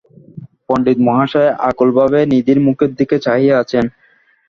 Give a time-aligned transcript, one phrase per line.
[0.67, 3.85] পণ্ডিতমহাশয় আকুল ভাবে নিধির মুখের দিকে চাহিয়া আছেন।